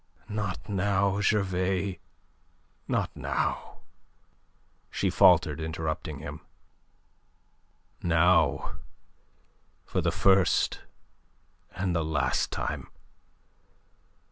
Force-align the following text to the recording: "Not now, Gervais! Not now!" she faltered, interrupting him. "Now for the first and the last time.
"Not 0.29 0.67
now, 0.67 1.19
Gervais! 1.21 1.99
Not 2.87 3.15
now!" 3.15 3.81
she 4.89 5.11
faltered, 5.11 5.61
interrupting 5.61 6.17
him. 6.17 6.41
"Now 8.01 8.77
for 9.85 10.01
the 10.01 10.09
first 10.11 10.81
and 11.75 11.95
the 11.95 12.03
last 12.03 12.49
time. 12.51 12.87